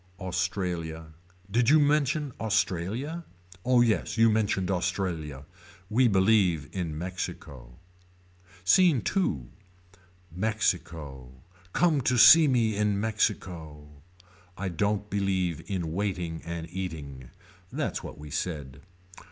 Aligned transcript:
Australia. 0.19 1.13
Did 1.51 1.69
you 1.69 1.79
mention 1.79 2.31
Australia. 2.39 3.23
Oh 3.63 3.81
yes 3.81 4.17
you 4.17 4.31
mentioned 4.31 4.71
Australia. 4.71 5.45
We 5.91 6.07
believe 6.07 6.67
in 6.71 6.97
Mexico. 6.97 7.75
SCENE 8.63 9.03
II. 9.15 9.41
Mexico. 10.31 11.31
Come 11.73 12.01
to 12.01 12.17
see 12.17 12.47
me 12.47 12.75
in 12.75 12.99
Mexico. 12.99 13.87
I 14.57 14.69
don't 14.69 15.07
believe 15.07 15.61
in 15.69 15.93
waiting 15.93 16.41
and 16.45 16.67
eating. 16.71 17.29
That's 17.71 18.01
what 18.03 18.17
we 18.17 18.31
said. 18.31 18.81